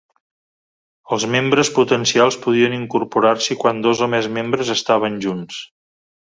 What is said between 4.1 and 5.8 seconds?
més membres estaven junts.